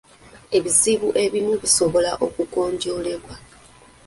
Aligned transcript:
Ebizibu 0.57 1.07
ebimu 1.23 1.53
bisobola 1.63 2.11
okugonjoolebwa. 2.25 3.35